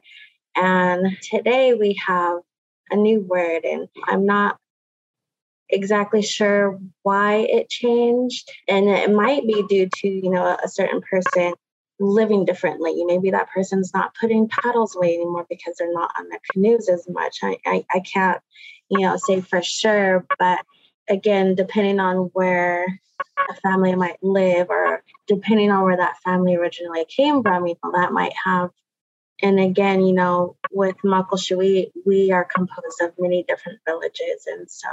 And 0.56 1.18
today 1.22 1.74
we 1.74 2.00
have 2.06 2.40
a 2.90 2.96
new 2.96 3.22
word, 3.22 3.64
and 3.64 3.88
I'm 4.06 4.26
not 4.26 4.58
exactly 5.70 6.22
sure 6.22 6.78
why 7.04 7.38
it 7.38 7.70
changed. 7.70 8.52
And 8.68 8.90
it 8.90 9.12
might 9.12 9.48
be 9.48 9.64
due 9.70 9.90
to, 9.90 10.08
you 10.08 10.30
know, 10.30 10.58
a 10.64 10.68
certain 10.68 11.02
person 11.02 11.54
living 12.02 12.46
differently. 12.46 13.04
Maybe 13.06 13.32
that 13.32 13.50
person's 13.52 13.94
not 13.94 14.16
putting 14.20 14.50
paddles 14.50 14.96
away 14.96 15.16
anymore 15.16 15.46
because 15.50 15.76
they're 15.78 15.94
not 15.94 16.12
on 16.18 16.28
their 16.30 16.42
canoes 16.52 16.90
as 16.90 17.08
much. 17.08 17.38
I, 17.44 17.58
I, 17.66 17.86
I 17.94 18.00
can't, 18.00 18.42
you 18.90 19.02
know, 19.02 19.18
say 19.18 19.42
for 19.42 19.62
sure, 19.62 20.26
but 20.40 20.60
again, 21.08 21.56
depending 21.56 22.00
on 22.00 22.32
where 22.34 23.00
a 23.50 23.54
family 23.62 23.96
might 23.96 24.22
live 24.22 24.70
or 24.70 25.04
depending 25.28 25.72
on 25.72 25.84
where 25.84 25.98
that 25.98 26.18
family 26.24 26.56
originally 26.56 27.06
came 27.06 27.44
from, 27.44 27.68
you 27.68 27.76
know, 27.84 27.92
that 27.94 28.12
might 28.12 28.34
have. 28.44 28.72
And 29.44 29.60
again, 29.60 30.04
you 30.04 30.14
know, 30.14 30.56
with 30.72 30.98
Muckleshoot, 31.04 31.92
we 32.06 32.32
are 32.32 32.46
composed 32.46 33.02
of 33.02 33.14
many 33.18 33.44
different 33.48 33.80
villages. 33.88 34.48
And 34.48 34.70
so, 34.70 34.90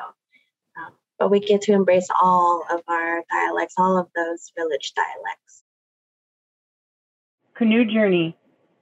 um, 0.76 0.92
but 1.18 1.30
we 1.30 1.40
get 1.40 1.62
to 1.62 1.72
embrace 1.72 2.08
all 2.20 2.64
of 2.70 2.82
our 2.86 3.24
dialects, 3.30 3.74
all 3.78 3.98
of 3.98 4.08
those 4.14 4.52
village 4.56 4.92
dialects 4.94 5.62
canoe 7.58 7.84
journey. 7.84 8.36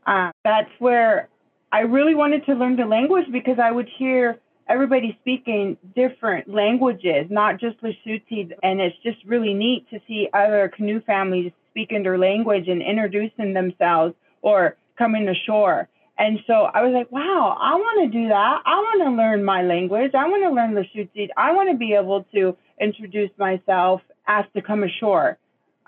Uh, 0.06 0.30
that's 0.45 0.71
where 0.78 1.28
I 1.73 1.80
really 1.80 2.14
wanted 2.14 2.47
to 2.47 2.54
learn 2.54 2.76
the 2.76 2.85
language 2.85 3.25
because 3.33 3.59
I 3.61 3.73
would 3.73 3.88
hear 3.99 4.38
everybody 4.68 5.16
speaking 5.21 5.76
different 5.97 6.49
languages, 6.49 7.26
not 7.30 7.59
just 7.59 7.80
Lushootseed. 7.83 8.52
And 8.62 8.80
it's 8.80 8.97
just 9.02 9.18
really 9.25 9.54
neat 9.54 9.88
to 9.90 9.99
see 10.06 10.28
other 10.33 10.71
canoe 10.75 11.00
families 11.00 11.52
speaking 11.71 12.02
their 12.02 12.18
language 12.18 12.68
and 12.68 12.83
introducing 12.83 13.54
themselves 13.54 14.14
or 14.42 14.76
coming 14.97 15.28
ashore. 15.28 15.88
And 16.18 16.38
so 16.47 16.54
I 16.54 16.83
was 16.83 16.95
like, 16.95 17.12
wow, 17.12 17.56
I 17.61 17.75
want 17.75 18.11
to 18.11 18.18
do 18.18 18.28
that. 18.28 18.62
I 18.64 18.76
want 18.76 19.02
to 19.04 19.11
learn 19.11 19.45
my 19.45 19.62
language. 19.62 20.12
I 20.14 20.28
want 20.28 20.45
to 20.45 20.50
learn 20.50 20.75
Lushootseed. 20.75 21.28
I 21.37 21.52
want 21.52 21.71
to 21.71 21.76
be 21.76 21.92
able 21.92 22.25
to 22.35 22.56
introduce 22.80 23.30
myself, 23.38 24.00
ask 24.26 24.50
to 24.52 24.62
come 24.62 24.83
ashore 24.83 25.38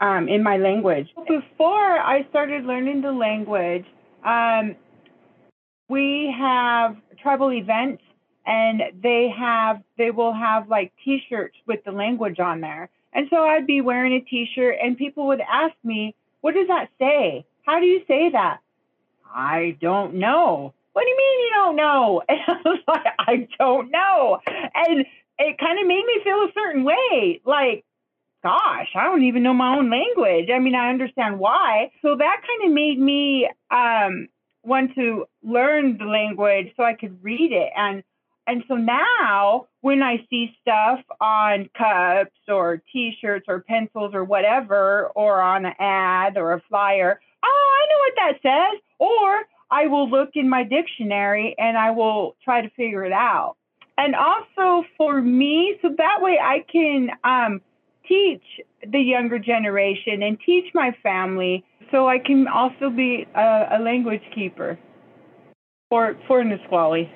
um, 0.00 0.28
in 0.28 0.42
my 0.42 0.56
language. 0.56 1.08
Before 1.26 1.98
I 1.98 2.26
started 2.30 2.64
learning 2.64 3.02
the 3.02 3.12
language, 3.12 3.84
um, 4.24 4.76
we 5.88 6.34
have 6.38 6.96
tribal 7.20 7.52
events 7.52 8.02
and 8.46 8.82
they 9.02 9.32
have 9.36 9.82
they 9.96 10.10
will 10.10 10.32
have 10.32 10.68
like 10.68 10.92
t-shirts 11.04 11.56
with 11.66 11.84
the 11.84 11.92
language 11.92 12.38
on 12.40 12.60
there. 12.60 12.88
And 13.12 13.26
so 13.30 13.36
i'd 13.36 13.66
be 13.66 13.80
wearing 13.80 14.12
a 14.14 14.20
t-shirt 14.20 14.76
and 14.82 14.96
people 14.96 15.26
would 15.28 15.40
ask 15.40 15.74
me 15.84 16.14
what 16.40 16.54
does 16.54 16.68
that 16.68 16.88
say? 16.98 17.44
How 17.66 17.80
do 17.80 17.86
you 17.86 18.00
say 18.06 18.30
that? 18.30 18.58
I 19.34 19.76
don't 19.80 20.14
know. 20.14 20.72
What 20.92 21.02
do 21.02 21.08
you 21.08 21.16
mean 21.16 21.40
you 21.40 21.50
don't 21.54 21.76
know? 21.76 22.22
And 22.28 22.40
i 22.46 22.60
was 22.64 22.80
like 22.86 23.06
i 23.18 23.48
don't 23.58 23.90
know. 23.90 24.38
And 24.46 25.04
it 25.38 25.58
kind 25.58 25.78
of 25.80 25.86
made 25.86 26.04
me 26.04 26.20
feel 26.24 26.36
a 26.36 26.52
certain 26.54 26.84
way. 26.84 27.40
Like 27.44 27.84
gosh, 28.42 28.88
I 28.94 29.04
don't 29.04 29.24
even 29.24 29.42
know 29.42 29.54
my 29.54 29.76
own 29.76 29.90
language. 29.90 30.48
I 30.54 30.58
mean, 30.58 30.74
I 30.74 30.90
understand 30.90 31.38
why. 31.38 31.90
So 32.02 32.16
that 32.16 32.36
kind 32.46 32.68
of 32.68 32.74
made 32.74 32.98
me 32.98 33.48
um, 33.70 34.28
want 34.62 34.94
to 34.94 35.26
learn 35.42 35.98
the 35.98 36.04
language 36.04 36.72
so 36.76 36.82
I 36.82 36.94
could 36.94 37.22
read 37.22 37.52
it. 37.52 37.70
And 37.76 38.02
And 38.46 38.64
so 38.66 38.76
now 38.76 39.66
when 39.82 40.02
I 40.02 40.26
see 40.30 40.56
stuff 40.62 41.00
on 41.20 41.68
cups 41.76 42.40
or 42.48 42.82
t 42.90 43.14
shirts 43.20 43.44
or 43.46 43.60
pencils 43.60 44.14
or 44.14 44.24
whatever, 44.24 45.08
or 45.14 45.42
on 45.42 45.66
an 45.66 45.74
ad 45.78 46.36
or 46.36 46.54
a 46.54 46.62
flyer, 46.68 47.20
oh, 47.42 47.70
I 47.80 47.86
know 47.90 47.98
what 48.04 48.14
that 48.16 48.42
says. 48.42 48.80
Or 48.98 49.44
I 49.70 49.86
will 49.86 50.08
look 50.08 50.30
in 50.34 50.48
my 50.48 50.64
dictionary 50.64 51.54
and 51.58 51.76
I 51.76 51.90
will 51.90 52.36
try 52.42 52.62
to 52.62 52.70
figure 52.70 53.04
it 53.04 53.12
out. 53.12 53.56
And 53.98 54.14
also 54.14 54.86
for 54.96 55.20
me, 55.20 55.76
so 55.82 55.90
that 55.98 56.22
way 56.22 56.38
I 56.40 56.64
can 56.72 57.10
um, 57.24 57.60
teach 58.08 58.42
the 58.90 58.98
younger 58.98 59.38
generation 59.38 60.22
and 60.22 60.38
teach 60.44 60.66
my 60.74 60.96
family 61.02 61.64
so 61.90 62.08
I 62.08 62.18
can 62.18 62.48
also 62.48 62.90
be 62.90 63.26
a, 63.34 63.66
a 63.72 63.78
language 63.78 64.22
keeper 64.34 64.78
for, 65.90 66.16
for 66.26 66.42
Nisqually. 66.42 67.10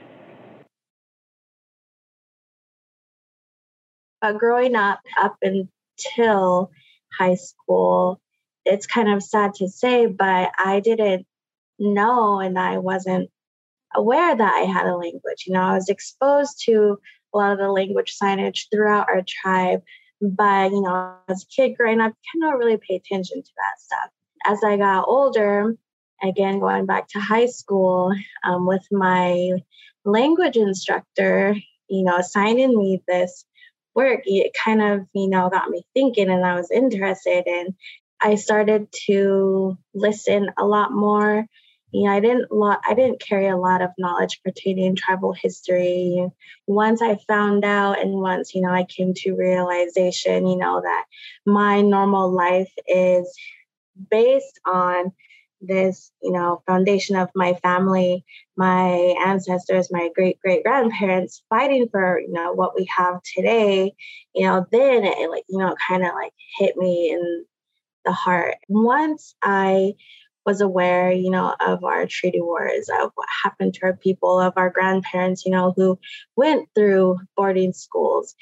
uh, 4.23 4.33
growing 4.33 4.75
up 4.77 5.01
up 5.21 5.37
until 5.43 6.71
high 7.19 7.35
school, 7.35 8.21
it's 8.65 8.87
kind 8.87 9.13
of 9.13 9.23
sad 9.23 9.55
to 9.55 9.69
say, 9.69 10.07
but 10.07 10.53
I 10.59 10.81
didn't 10.81 11.27
know 11.79 12.41
and 12.41 12.59
I 12.59 12.79
wasn't 12.79 13.29
aware 13.95 14.35
that 14.35 14.55
I 14.55 14.61
had 14.61 14.87
a 14.87 14.97
language. 14.97 15.45
You 15.47 15.55
know, 15.55 15.63
I 15.63 15.75
was 15.75 15.89
exposed 15.89 16.63
to 16.67 16.99
a 17.35 17.37
lot 17.37 17.53
of 17.53 17.59
the 17.59 17.71
language 17.71 18.17
signage 18.23 18.67
throughout 18.71 19.09
our 19.09 19.23
tribe, 19.27 19.83
but 20.23 20.71
you 20.71 20.81
know, 20.81 21.17
as 21.29 21.43
a 21.43 21.47
kid 21.47 21.77
growing 21.77 22.01
up, 22.01 22.13
I 22.13 22.53
of 22.53 22.59
really 22.59 22.79
pay 22.79 22.97
attention 22.97 23.43
to 23.43 23.51
that 23.57 23.81
stuff. 23.81 24.11
As 24.47 24.65
I 24.65 24.77
got 24.77 25.07
older, 25.07 25.77
again 26.23 26.61
going 26.61 26.87
back 26.87 27.09
to 27.09 27.21
high 27.21 27.47
school, 27.47 28.13
um, 28.45 28.67
with 28.67 28.87
my 28.91 29.51
language 30.05 30.57
instructor, 30.57 31.55
you 31.89 32.05
know, 32.05 32.17
assigning 32.17 32.77
me 32.77 33.03
this 33.07 33.45
work, 33.95 34.23
it 34.25 34.53
kind 34.65 34.81
of, 34.81 35.07
you 35.13 35.29
know, 35.29 35.51
got 35.51 35.69
me 35.69 35.85
thinking 35.95 36.31
and 36.31 36.45
I 36.45 36.55
was 36.55 36.71
interested 36.71 37.47
and 37.47 37.75
I 38.21 38.37
started 38.37 38.89
to 39.07 39.77
listen 39.95 40.51
a 40.59 40.65
lot 40.65 40.93
more. 40.93 41.47
You 41.93 42.05
know, 42.05 42.13
I 42.13 42.21
didn't 42.21 42.51
lot 42.51 42.81
I 42.89 42.95
didn't 42.95 43.21
carry 43.21 43.49
a 43.49 43.57
lot 43.57 43.83
of 43.83 43.91
knowledge 43.99 44.41
pertaining 44.45 44.97
tribal 44.97 45.33
history. 45.33 46.27
Once 46.67 47.03
I 47.03 47.17
found 47.29 47.65
out 47.65 48.01
and 48.01 48.15
once, 48.15 48.55
you 48.55 48.63
know, 48.63 48.71
I 48.71 48.85
came 48.85 49.13
to 49.15 49.35
realization, 49.35 50.47
you 50.47 50.57
know, 50.57 50.81
that 50.81 51.05
my 51.47 51.83
normal 51.83 52.31
life 52.31 52.73
is 52.87 53.37
based 54.11 54.59
on 54.67 55.13
this, 55.61 56.11
you 56.23 56.33
know, 56.33 56.63
foundation 56.67 57.17
of 57.17 57.29
my 57.35 57.55
family, 57.63 58.25
my 58.57 59.15
ancestors, 59.25 59.93
my 59.93 60.09
great 60.15 60.41
great 60.41 60.65
grandparents 60.65 61.43
fighting 61.49 61.89
for, 61.91 62.21
you 62.21 62.33
know, 62.33 62.53
what 62.53 62.75
we 62.77 62.89
have 62.97 63.21
today, 63.23 63.95
you 64.35 64.47
know, 64.47 64.67
then 64.73 65.05
it 65.05 65.31
like, 65.31 65.45
you 65.49 65.59
know, 65.59 65.75
kind 65.89 66.03
of 66.05 66.13
like 66.15 66.33
hit 66.59 66.77
me 66.77 67.11
in 67.13 67.45
the 68.05 68.13
heart. 68.13 68.57
Once 68.69 69.35
I 69.43 69.95
was 70.45 70.61
aware, 70.61 71.13
you 71.13 71.31
know, 71.31 71.55
of 71.61 71.85
our 71.85 72.07
treaty 72.07 72.41
wars, 72.41 72.89
of 73.01 73.13
what 73.15 73.29
happened 73.45 73.75
to 73.75 73.83
our 73.85 73.97
people, 73.97 74.41
of 74.41 74.53
our 74.57 74.71
grandparents, 74.71 75.45
you 75.45 75.53
know, 75.53 75.73
who 75.77 75.99
went 76.37 76.69
through 76.75 77.19
boarding 77.37 77.73
schools, 77.73 78.35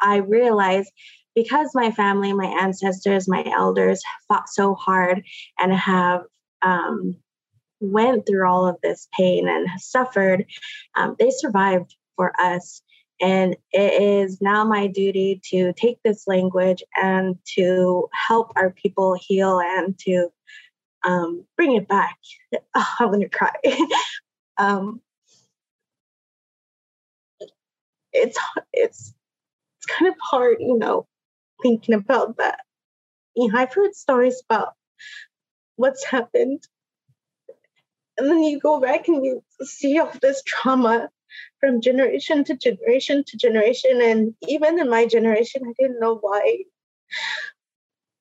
I 0.00 0.16
realized 0.16 0.90
because 1.34 1.70
my 1.74 1.90
family, 1.90 2.32
my 2.32 2.46
ancestors, 2.46 3.28
my 3.28 3.44
elders 3.44 4.02
fought 4.28 4.48
so 4.48 4.74
hard 4.74 5.22
and 5.58 5.72
have 5.72 6.22
um, 6.62 7.16
went 7.80 8.26
through 8.26 8.48
all 8.48 8.66
of 8.66 8.76
this 8.82 9.08
pain 9.16 9.48
and 9.48 9.68
suffered, 9.78 10.46
um, 10.96 11.16
they 11.18 11.30
survived 11.30 11.94
for 12.16 12.32
us. 12.40 12.82
And 13.20 13.56
it 13.72 14.02
is 14.02 14.40
now 14.40 14.64
my 14.64 14.86
duty 14.86 15.40
to 15.50 15.72
take 15.74 15.98
this 16.02 16.26
language 16.26 16.82
and 17.00 17.36
to 17.54 18.08
help 18.12 18.52
our 18.56 18.70
people 18.70 19.16
heal 19.18 19.58
and 19.60 19.98
to 20.00 20.28
um, 21.04 21.44
bring 21.56 21.76
it 21.76 21.88
back. 21.88 22.16
Oh, 22.74 22.94
I'm 23.00 23.20
to 23.20 23.28
cry. 23.28 23.52
um, 24.58 25.00
it's 28.12 28.38
it's 28.72 29.14
it's 29.78 29.86
kind 29.86 30.08
of 30.08 30.14
hard, 30.20 30.58
you 30.60 30.78
know, 30.78 31.06
thinking 31.62 31.94
about 31.94 32.36
that. 32.38 32.60
You 33.34 33.48
know, 33.48 33.58
I've 33.58 33.74
heard 33.74 33.94
stories 33.94 34.42
about 34.48 34.74
what's 35.76 36.04
happened. 36.04 36.62
And 38.18 38.28
then 38.30 38.42
you 38.42 38.58
go 38.58 38.80
back 38.80 39.08
and 39.08 39.24
you 39.24 39.42
see 39.62 39.98
all 39.98 40.10
this 40.22 40.42
trauma 40.46 41.10
from 41.60 41.82
generation 41.82 42.44
to 42.44 42.56
generation 42.56 43.24
to 43.26 43.36
generation. 43.36 44.00
And 44.02 44.34
even 44.48 44.78
in 44.78 44.88
my 44.88 45.06
generation, 45.06 45.62
I 45.66 45.72
didn't 45.78 46.00
know 46.00 46.16
why 46.16 46.64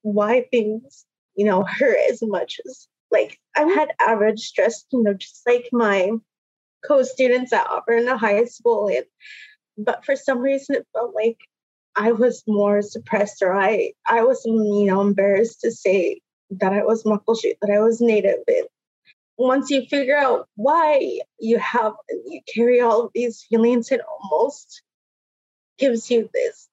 why 0.01 0.45
things, 0.51 1.05
you 1.35 1.45
know, 1.45 1.63
hurt 1.63 1.97
as 2.09 2.21
much 2.21 2.59
as 2.65 2.87
like 3.11 3.39
I've 3.55 3.73
had 3.73 3.93
average 3.99 4.41
stress, 4.41 4.85
you 4.91 5.03
know, 5.03 5.13
just 5.13 5.41
like 5.47 5.69
my 5.71 6.11
co-students 6.85 7.53
at 7.53 7.67
Auburn 7.67 8.07
High 8.07 8.45
School. 8.45 8.87
And 8.87 9.05
but 9.77 10.05
for 10.05 10.15
some 10.15 10.39
reason 10.39 10.75
it 10.75 10.87
felt 10.93 11.13
like 11.13 11.37
I 11.95 12.11
was 12.11 12.43
more 12.47 12.81
suppressed 12.81 13.41
or 13.41 13.53
I 13.53 13.93
I 14.07 14.23
was 14.23 14.41
you 14.45 14.85
know 14.85 15.01
embarrassed 15.01 15.61
to 15.61 15.71
say 15.71 16.21
that 16.51 16.73
I 16.73 16.83
was 16.83 17.03
Muckleshoot, 17.03 17.57
that 17.61 17.71
I 17.71 17.79
was 17.79 18.01
native. 18.01 18.39
And 18.47 18.67
once 19.37 19.69
you 19.69 19.85
figure 19.87 20.17
out 20.17 20.47
why 20.55 21.19
you 21.39 21.57
have, 21.59 21.93
you 22.09 22.41
carry 22.53 22.81
all 22.81 23.05
of 23.05 23.11
these 23.13 23.43
feelings, 23.49 23.91
it 23.91 24.01
almost 24.21 24.81
gives 25.77 26.09
you 26.09 26.29
this 26.33 26.69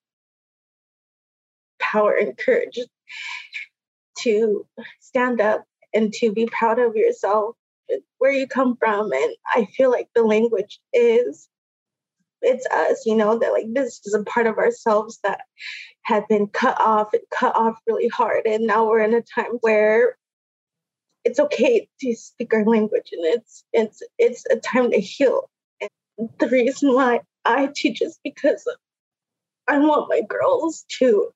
power 1.80 2.14
and 2.14 2.36
courage 2.38 2.78
to 4.22 4.66
stand 5.00 5.40
up 5.40 5.64
and 5.94 6.12
to 6.14 6.32
be 6.32 6.46
proud 6.46 6.78
of 6.78 6.96
yourself, 6.96 7.56
where 8.18 8.32
you 8.32 8.46
come 8.46 8.76
from. 8.76 9.12
And 9.12 9.34
I 9.54 9.66
feel 9.76 9.90
like 9.90 10.08
the 10.14 10.22
language 10.22 10.80
is 10.92 11.48
it's 12.42 12.66
us, 12.66 13.06
you 13.06 13.14
know, 13.14 13.38
that 13.38 13.52
like 13.52 13.72
this 13.72 14.00
is 14.04 14.14
a 14.14 14.24
part 14.24 14.46
of 14.46 14.58
ourselves 14.58 15.20
that 15.22 15.42
had 16.02 16.26
been 16.28 16.48
cut 16.48 16.80
off, 16.80 17.12
cut 17.30 17.54
off 17.54 17.78
really 17.86 18.08
hard. 18.08 18.46
And 18.46 18.66
now 18.66 18.84
we're 18.84 19.00
in 19.00 19.14
a 19.14 19.22
time 19.22 19.58
where 19.60 20.16
it's 21.24 21.38
okay 21.38 21.88
to 22.00 22.14
speak 22.14 22.52
our 22.52 22.64
language 22.64 23.10
and 23.12 23.24
it's 23.24 23.64
it's 23.72 24.02
it's 24.18 24.44
a 24.50 24.56
time 24.56 24.90
to 24.90 24.98
heal. 24.98 25.48
And 25.80 26.28
the 26.38 26.48
reason 26.48 26.94
why 26.94 27.20
I 27.44 27.68
teach 27.74 28.02
is 28.02 28.18
because 28.24 28.66
I 29.68 29.78
want 29.78 30.10
my 30.10 30.22
girls 30.28 30.84
to 30.98 31.32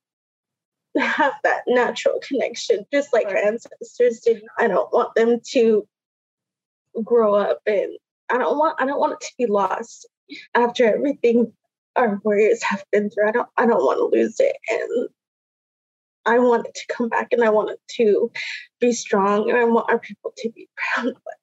have 0.98 1.34
that 1.42 1.62
natural 1.66 2.20
connection, 2.26 2.86
just 2.92 3.12
like 3.12 3.26
our 3.26 3.36
ancestors 3.36 4.20
did. 4.20 4.42
I 4.58 4.68
don't 4.68 4.92
want 4.92 5.14
them 5.14 5.40
to 5.52 5.86
grow 7.04 7.34
up 7.34 7.60
and 7.66 7.92
I 8.30 8.38
don't 8.38 8.58
want 8.58 8.80
I 8.80 8.86
don't 8.86 8.98
want 8.98 9.14
it 9.14 9.20
to 9.20 9.32
be 9.38 9.46
lost 9.46 10.08
after 10.54 10.84
everything 10.86 11.52
our 11.94 12.20
warriors 12.24 12.62
have 12.62 12.84
been 12.92 13.10
through. 13.10 13.28
I 13.28 13.32
don't 13.32 13.48
I 13.56 13.66
don't 13.66 13.84
want 13.84 13.98
to 13.98 14.18
lose 14.18 14.36
it. 14.40 14.56
And 14.70 15.08
I 16.24 16.38
want 16.40 16.66
it 16.66 16.74
to 16.74 16.94
come 16.94 17.08
back 17.08 17.28
and 17.32 17.44
I 17.44 17.50
want 17.50 17.70
it 17.70 17.80
to 17.96 18.30
be 18.80 18.92
strong 18.92 19.48
and 19.48 19.58
I 19.58 19.64
want 19.64 19.90
our 19.90 19.98
people 19.98 20.32
to 20.38 20.50
be 20.50 20.68
proud 20.94 21.08
of 21.08 21.16
it. 21.16 21.38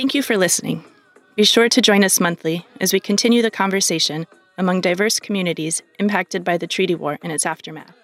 Thank 0.00 0.14
you 0.14 0.22
for 0.22 0.38
listening. 0.38 0.82
Be 1.36 1.44
sure 1.44 1.68
to 1.68 1.82
join 1.82 2.04
us 2.04 2.20
monthly 2.20 2.64
as 2.80 2.90
we 2.90 3.00
continue 3.00 3.42
the 3.42 3.50
conversation 3.50 4.26
among 4.56 4.80
diverse 4.80 5.20
communities 5.20 5.82
impacted 5.98 6.42
by 6.42 6.56
the 6.56 6.66
Treaty 6.66 6.94
War 6.94 7.18
and 7.22 7.30
its 7.30 7.44
aftermath. 7.44 7.94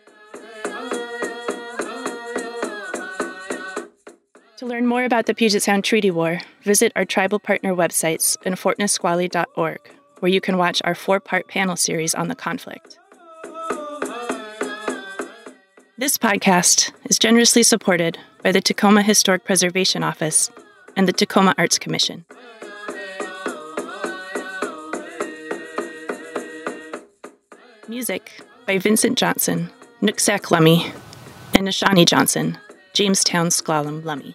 To 4.59 4.67
learn 4.67 4.87
more 4.87 5.05
about 5.05 5.25
the 5.25 5.33
Puget 5.35 5.63
Sound 5.63 5.85
Treaty 5.85 6.11
War, 6.11 6.43
visit 6.65 6.93
our 6.97 7.07
tribal 7.07 7.39
partner 7.39 7.75
websites 7.75 8.37
and 8.45 8.57
fortnisqually.org, 8.57 9.81
where 10.21 10.31
you 10.31 10.43
can 10.43 10.59
watch 10.59 10.83
our 10.85 10.95
four 10.95 11.19
part 11.19 11.49
panel 11.49 11.77
series 11.77 12.15
on 12.15 12.29
the 12.29 12.35
conflict. 12.35 12.99
This 15.97 16.19
podcast 16.19 16.93
is 17.07 17.19
generously 17.19 17.63
supported 17.63 18.19
by 18.43 18.53
the 18.53 18.61
Tacoma 18.61 19.03
Historic 19.03 19.47
Preservation 19.47 20.03
Office 20.03 20.51
and 20.97 21.07
the 21.07 21.13
Tacoma 21.13 21.55
Arts 21.59 21.79
Commission. 21.79 22.25
Music 27.89 28.41
by 28.67 28.79
Vincent 28.79 29.17
Johnson, 29.17 29.71
Nooksack 30.03 30.47
Lummi, 30.47 30.93
and 31.55 31.69
Nashani 31.69 32.05
Johnson, 32.05 32.59
Jamestown 32.95 33.49
S'Klallam 33.49 34.03
Lummi. 34.03 34.35